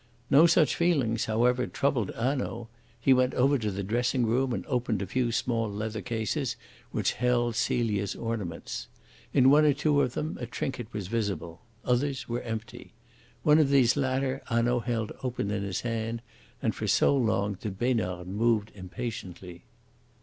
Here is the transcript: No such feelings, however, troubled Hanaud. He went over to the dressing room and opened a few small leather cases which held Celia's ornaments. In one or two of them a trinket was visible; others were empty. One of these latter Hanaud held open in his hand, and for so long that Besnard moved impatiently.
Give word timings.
No 0.31 0.47
such 0.47 0.73
feelings, 0.75 1.25
however, 1.25 1.67
troubled 1.67 2.09
Hanaud. 2.15 2.69
He 2.99 3.13
went 3.13 3.35
over 3.35 3.59
to 3.59 3.69
the 3.69 3.83
dressing 3.83 4.25
room 4.25 4.51
and 4.51 4.65
opened 4.65 4.99
a 4.99 5.05
few 5.05 5.31
small 5.31 5.69
leather 5.71 6.01
cases 6.01 6.55
which 6.89 7.11
held 7.13 7.55
Celia's 7.55 8.15
ornaments. 8.15 8.87
In 9.31 9.51
one 9.51 9.63
or 9.63 9.73
two 9.75 10.01
of 10.01 10.13
them 10.15 10.39
a 10.41 10.47
trinket 10.47 10.91
was 10.91 11.05
visible; 11.05 11.61
others 11.85 12.27
were 12.27 12.41
empty. 12.41 12.93
One 13.43 13.59
of 13.59 13.69
these 13.69 13.95
latter 13.95 14.41
Hanaud 14.47 14.79
held 14.87 15.11
open 15.21 15.51
in 15.51 15.61
his 15.61 15.81
hand, 15.81 16.23
and 16.63 16.73
for 16.73 16.87
so 16.87 17.15
long 17.15 17.59
that 17.61 17.77
Besnard 17.77 18.27
moved 18.27 18.71
impatiently. 18.73 19.65